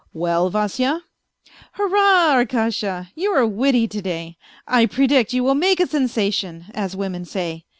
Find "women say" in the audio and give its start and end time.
6.95-7.65